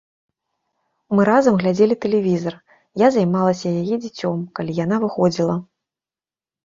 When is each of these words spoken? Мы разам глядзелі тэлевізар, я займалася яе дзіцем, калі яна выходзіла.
Мы 1.17 1.25
разам 1.29 1.53
глядзелі 1.63 1.97
тэлевізар, 2.07 2.55
я 3.05 3.11
займалася 3.17 3.77
яе 3.85 3.95
дзіцем, 4.07 4.41
калі 4.61 4.71
яна 4.83 4.97
выходзіла. 5.05 5.55